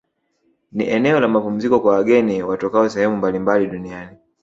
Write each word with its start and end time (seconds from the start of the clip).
Ni 0.71 0.89
eneo 0.89 1.19
la 1.19 1.27
mapumziko 1.27 1.79
kwa 1.79 1.93
wageni 1.95 2.43
watokao 2.43 2.89
sehemu 2.89 3.17
mbalimbali 3.17 3.67
duniani 3.67 4.17